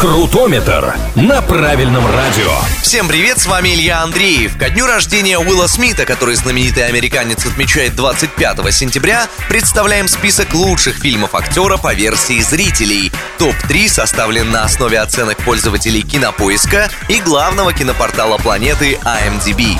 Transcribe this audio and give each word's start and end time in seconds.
Крутометр 0.00 0.96
на 1.14 1.42
правильном 1.42 2.06
радио. 2.06 2.50
Всем 2.80 3.06
привет, 3.06 3.38
с 3.38 3.44
вами 3.44 3.74
Илья 3.74 4.00
Андреев. 4.00 4.56
Ко 4.56 4.70
дню 4.70 4.86
рождения 4.86 5.38
Уилла 5.38 5.66
Смита, 5.66 6.06
который 6.06 6.36
знаменитый 6.36 6.86
американец 6.86 7.44
отмечает 7.44 7.94
25 7.96 8.72
сентября, 8.72 9.28
представляем 9.50 10.08
список 10.08 10.54
лучших 10.54 10.96
фильмов 10.96 11.34
актера 11.34 11.76
по 11.76 11.92
версии 11.92 12.40
зрителей. 12.40 13.12
Топ-3 13.38 13.88
составлен 13.88 14.50
на 14.50 14.64
основе 14.64 14.98
оценок 14.98 15.36
пользователей 15.44 16.00
Кинопоиска 16.00 16.88
и 17.10 17.20
главного 17.20 17.74
кинопортала 17.74 18.38
планеты 18.38 18.98
IMDb. 19.04 19.78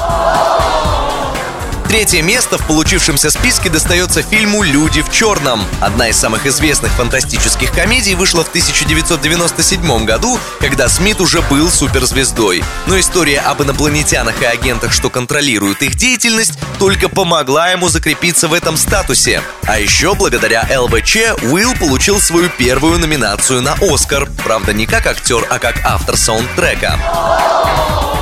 Третье 1.90 2.22
место 2.22 2.56
в 2.56 2.64
получившемся 2.68 3.30
списке 3.30 3.68
достается 3.68 4.22
фильму 4.22 4.62
«Люди 4.62 5.02
в 5.02 5.10
черном». 5.10 5.64
Одна 5.80 6.06
из 6.06 6.16
самых 6.16 6.46
известных 6.46 6.92
фантастических 6.92 7.72
комедий 7.72 8.14
вышла 8.14 8.44
в 8.44 8.48
1997 8.48 10.04
году, 10.04 10.38
когда 10.60 10.88
Смит 10.88 11.20
уже 11.20 11.42
был 11.42 11.68
суперзвездой. 11.68 12.62
Но 12.86 12.96
история 13.00 13.40
об 13.40 13.64
инопланетянах 13.64 14.40
и 14.40 14.44
агентах, 14.44 14.92
что 14.92 15.10
контролируют 15.10 15.82
их 15.82 15.96
деятельность, 15.96 16.60
только 16.78 17.08
помогла 17.08 17.70
ему 17.70 17.88
закрепиться 17.88 18.46
в 18.46 18.54
этом 18.54 18.76
статусе. 18.76 19.42
А 19.64 19.80
еще 19.80 20.14
благодаря 20.14 20.64
ЛВЧ 20.72 21.42
Уилл 21.42 21.74
получил 21.74 22.20
свою 22.20 22.50
первую 22.50 23.00
номинацию 23.00 23.62
на 23.62 23.74
Оскар. 23.80 24.28
Правда, 24.44 24.72
не 24.72 24.86
как 24.86 25.08
актер, 25.08 25.44
а 25.50 25.58
как 25.58 25.84
автор 25.84 26.16
саундтрека. 26.16 28.19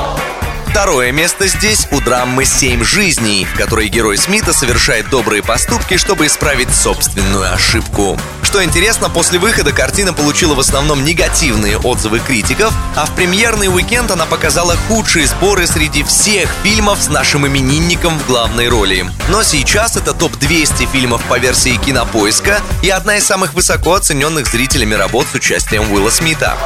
Второе 0.79 1.11
место 1.11 1.49
здесь 1.49 1.89
у 1.91 2.01
драмы 2.01 2.45
«Семь 2.45 2.85
жизней», 2.85 3.45
в 3.45 3.59
которой 3.59 3.89
герой 3.89 4.17
Смита 4.17 4.53
совершает 4.53 5.11
добрые 5.11 5.43
поступки, 5.43 5.97
чтобы 5.97 6.27
исправить 6.27 6.73
собственную 6.73 7.53
ошибку. 7.53 8.17
Что 8.45 8.63
интересно, 8.63 9.11
после 9.11 9.41
выхода 9.41 9.73
картина 9.73 10.13
получила 10.13 10.55
в 10.55 10.61
основном 10.61 11.03
негативные 11.03 11.79
отзывы 11.79 12.21
критиков, 12.21 12.73
а 12.95 13.07
в 13.07 13.15
премьерный 13.17 13.67
уикенд 13.67 14.13
она 14.13 14.25
показала 14.25 14.77
худшие 14.87 15.27
сборы 15.27 15.67
среди 15.67 16.05
всех 16.05 16.49
фильмов 16.63 17.03
с 17.03 17.09
нашим 17.09 17.45
именинником 17.45 18.17
в 18.17 18.27
главной 18.29 18.69
роли. 18.69 19.05
Но 19.31 19.43
сейчас 19.43 19.97
это 19.97 20.15
топ-200 20.15 20.93
фильмов 20.93 21.25
по 21.25 21.41
версии 21.41 21.77
Кинопоиска 21.77 22.61
и 22.85 22.89
одна 22.89 23.17
из 23.17 23.27
самых 23.27 23.53
высоко 23.53 23.95
оцененных 23.95 24.47
зрителями 24.47 24.95
работ 24.95 25.27
с 25.33 25.35
участием 25.35 25.91
Уилла 25.93 26.11
Смита. 26.11 26.57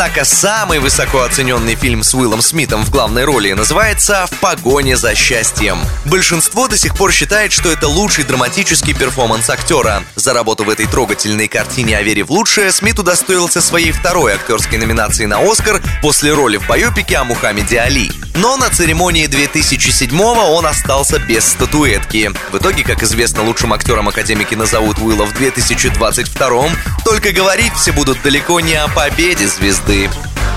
Однако 0.00 0.24
самый 0.24 0.78
высоко 0.78 1.22
оцененный 1.22 1.74
фильм 1.74 2.04
с 2.04 2.14
Уиллом 2.14 2.40
Смитом 2.40 2.84
в 2.84 2.90
главной 2.90 3.24
роли 3.24 3.52
называется 3.52 4.28
«В 4.30 4.38
погоне 4.38 4.96
за 4.96 5.16
счастьем». 5.16 5.80
Большинство 6.04 6.68
до 6.68 6.78
сих 6.78 6.94
пор 6.94 7.10
считает, 7.10 7.50
что 7.50 7.68
это 7.68 7.88
лучший 7.88 8.22
драматический 8.22 8.94
перформанс 8.94 9.50
актера. 9.50 10.04
За 10.14 10.34
работу 10.34 10.62
в 10.62 10.70
этой 10.70 10.86
трогательной 10.86 11.48
картине 11.48 11.98
о 11.98 12.02
вере 12.02 12.22
в 12.22 12.30
лучшее 12.30 12.70
Смит 12.70 13.00
удостоился 13.00 13.60
своей 13.60 13.90
второй 13.90 14.34
актерской 14.34 14.78
номинации 14.78 15.24
на 15.24 15.40
«Оскар» 15.40 15.82
после 16.00 16.32
роли 16.32 16.58
в 16.58 16.68
байопике 16.68 17.16
о 17.16 17.24
Мухаммеде 17.24 17.80
Али. 17.80 18.08
Но 18.40 18.56
на 18.56 18.70
церемонии 18.70 19.26
2007-го 19.26 20.54
он 20.54 20.64
остался 20.64 21.18
без 21.18 21.44
статуэтки. 21.44 22.30
В 22.52 22.58
итоге, 22.58 22.84
как 22.84 23.02
известно, 23.02 23.42
лучшим 23.42 23.72
актером 23.72 24.08
Академики 24.08 24.54
назовут 24.54 24.98
Уилла 24.98 25.24
в 25.24 25.32
2022-м. 25.32 26.70
Только 27.04 27.32
говорить 27.32 27.72
все 27.74 27.90
будут 27.90 28.22
далеко 28.22 28.60
не 28.60 28.74
о 28.74 28.86
победе 28.86 29.48
звезды. 29.48 30.08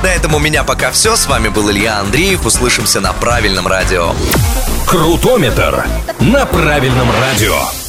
На 0.03 0.07
этом 0.07 0.35
у 0.35 0.39
меня 0.39 0.63
пока 0.63 0.91
все. 0.91 1.15
С 1.15 1.25
вами 1.25 1.47
был 1.49 1.71
Илья 1.71 1.99
Андреев. 1.99 2.45
Услышимся 2.45 3.01
на 3.01 3.13
правильном 3.13 3.65
радио. 3.65 4.13
Крутометр 4.85 5.83
на 6.19 6.45
правильном 6.45 7.09
радио. 7.19 7.80